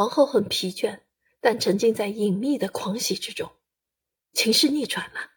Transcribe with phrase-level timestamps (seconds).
[0.00, 1.00] 皇后很疲倦，
[1.42, 3.52] 但沉浸在隐秘的狂喜之中。
[4.32, 5.32] 情势逆转了，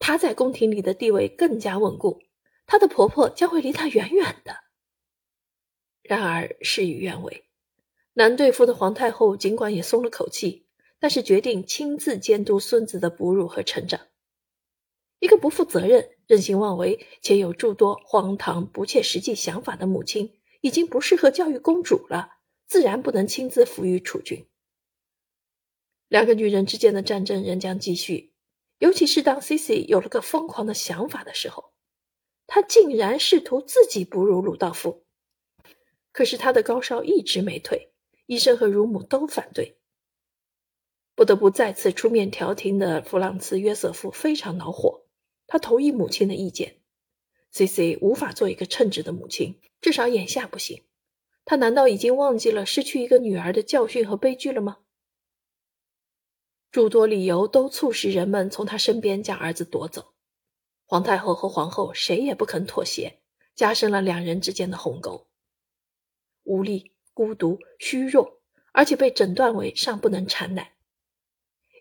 [0.00, 2.20] 她在宫廷里的地位更加稳固，
[2.66, 4.64] 她的婆婆将会离她远远的。
[6.02, 7.44] 然而事与愿违，
[8.14, 10.66] 难对付的皇太后尽管也松了口气，
[10.98, 14.00] 但是决定亲自监督孙子的哺乳和成长。
[15.20, 22.38] 一个不负责任、任性妄为且有诸多荒唐不切实际想法的母亲，已经不适合教育公主了，
[22.70, 24.46] 自然不能亲自抚育储君。
[26.06, 28.32] 两个女人之间的战争仍将继续，
[28.78, 31.72] 尤其是当 Cici 有了个疯狂的想法的时候，
[32.46, 35.04] 她竟然试图自己哺乳鲁道夫。
[36.12, 37.92] 可是她的高烧一直没退，
[38.26, 39.76] 医生和乳母都反对，
[41.16, 45.08] 不得不再次出面调停的弗朗茨约瑟夫非常恼火。
[45.48, 46.78] 他同意母亲的意见
[47.50, 50.84] ，C C 无法做一个称职的母亲，至少眼下不行。
[51.50, 54.78] 他难道已经忘记了失去一个女儿的教训和悲剧了吗？
[56.70, 60.14] 诸多理由都促使人们从他身边将儿子夺走。
[60.84, 63.18] 皇太后和皇后谁也不肯妥协，
[63.56, 65.26] 加深了两人之间的鸿沟。
[66.44, 68.40] 无力、孤独、虚弱，
[68.72, 70.74] 而且被诊断为尚不能产奶。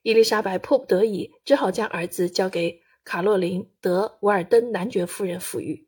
[0.01, 2.81] 伊丽莎白迫不得已，只好将儿子交给。
[3.03, 5.87] 卡洛琳·德维尔登男爵夫人抚育，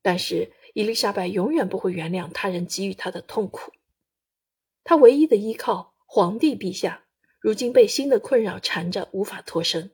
[0.00, 3.72] 但是伊丽莎白永远不会原谅他人给予她的痛苦。
[4.84, 7.04] 她唯一的依靠皇帝陛下，
[7.40, 9.90] 如今被新的困扰缠着，无法脱身。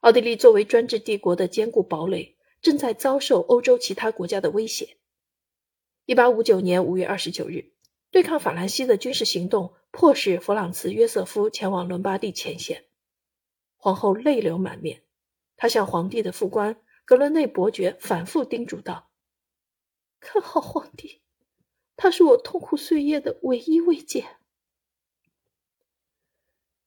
[0.00, 4.96] 奥地利作为专制帝国的坚固堡垒，正在遭受欧洲其他国家的威胁。
[6.06, 7.70] 一八五九年五月二十九日，
[8.10, 12.86] 对抗法兰西的军事行动迫使弗朗茨·约瑟夫前往伦巴第前线。
[13.76, 15.04] 皇后泪流满面，
[15.56, 19.08] 她向皇帝的副官格伦内伯爵反复叮嘱道
[20.28, 21.20] ：“看好皇帝，
[21.96, 24.26] 他是我痛苦岁月的唯一慰藉。”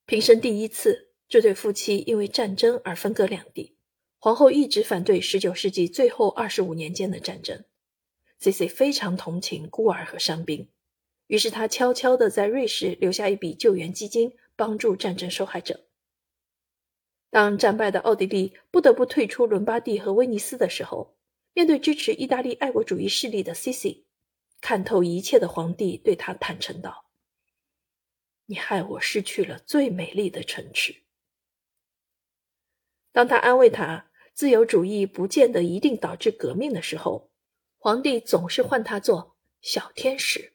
[0.06, 3.78] 平生第一次，这对夫妻因为战争而分隔两地。
[4.18, 7.64] 皇后一直反对19世纪最后25年间的战争。
[8.40, 10.68] C C 非常同情孤儿和伤兵，
[11.28, 15.86] 于是他悄悄地在瑞士留下一笔救援基金，帮助战争受害者。
[17.30, 21.16] 当战败的奥地利不得不退出伦巴第和威尼斯的时候，
[21.54, 24.06] 面对支持意大利爱国主义势力的 Cici，
[24.62, 27.10] 看透一切的皇帝对他坦诚道
[28.48, 31.04] ：“你害我失去了最美丽的城池。”
[33.12, 37.32] 当他安慰他自由主义不见得一定导致革命的时候，
[37.78, 40.54] 皇帝总是唤他做小天使。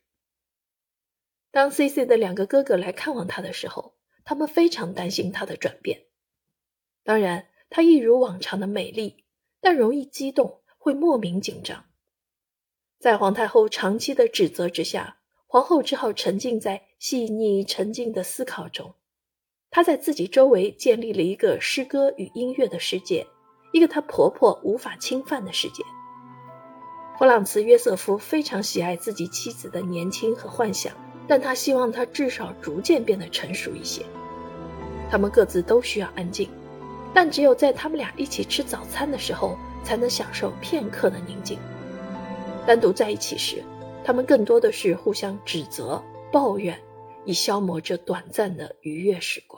[1.50, 6.06] 当 Cici 的两个哥哥来看望他的时候，他们非常担心他的转变。
[7.02, 9.26] 当然，她一如往常的美丽，
[9.60, 11.82] 但容易激动，会莫名紧张。
[13.00, 18.94] 在皇太后长期的指责之下，皇后只好沉浸在细腻沉静的思考中。
[19.70, 23.26] 她在自己周围建立了一个诗歌与音乐的世界，
[23.72, 25.82] 一个她婆婆无法侵犯的世界。
[27.18, 30.94] 弗朗茨·约瑟夫非常喜爱自己妻子的年轻和幻想，
[31.26, 34.04] 但他希望她至少逐渐变得成熟一些。
[35.10, 36.50] 他们各自都需要安静。
[37.14, 41.58] 但只有在他们俩一起吃早餐的时候，才能享受片刻的宁静。
[42.66, 43.62] 单独在一起时，
[44.02, 46.02] 他们更多的是互相指责、
[46.32, 46.76] 抱怨，
[47.26, 49.53] 以消磨这短暂的愉悦时光。